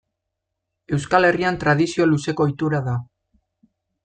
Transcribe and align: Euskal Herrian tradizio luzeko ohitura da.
Euskal 0.97 1.27
Herrian 1.29 1.59
tradizio 1.65 2.09
luzeko 2.13 2.47
ohitura 2.49 2.81
da. 2.89 2.97